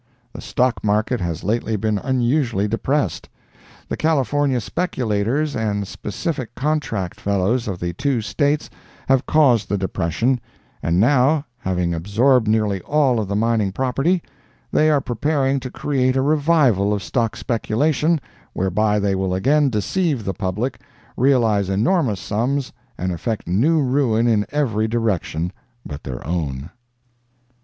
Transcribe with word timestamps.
The 0.33 0.41
stock 0.41 0.83
market 0.83 1.19
has 1.21 1.43
lately 1.43 1.75
been 1.75 1.99
unusually 1.99 2.67
depressed. 2.67 3.29
The 3.87 3.95
California 3.95 4.59
speculators 4.59 5.55
and 5.55 5.87
Specific 5.87 6.55
Contract 6.55 7.19
fellows 7.21 7.67
of 7.67 7.79
the 7.79 7.93
two 7.93 8.19
States 8.19 8.67
have 9.07 9.27
caused 9.27 9.69
the 9.69 9.77
depression, 9.77 10.41
and 10.81 10.99
now, 10.99 11.45
having 11.59 11.93
absorbed 11.93 12.47
nearly 12.47 12.81
all 12.81 13.19
of 13.19 13.27
the 13.27 13.35
mining 13.35 13.71
property, 13.71 14.23
they 14.71 14.89
are 14.89 15.01
preparing 15.01 15.59
to 15.59 15.69
create 15.69 16.15
a 16.15 16.23
"revival" 16.23 16.95
of 16.95 17.03
stock 17.03 17.35
speculation 17.35 18.19
whereby 18.53 18.97
they 18.97 19.13
will 19.13 19.35
again 19.35 19.69
deceive 19.69 20.25
the 20.25 20.33
public, 20.33 20.79
realize 21.15 21.69
enormous 21.69 22.19
sums 22.19 22.73
and 22.97 23.11
effect 23.11 23.47
new 23.47 23.79
ruin 23.83 24.25
in 24.27 24.47
every 24.51 24.87
direction 24.87 25.53
but 25.85 26.01
their 26.03 26.25
own. 26.25 26.71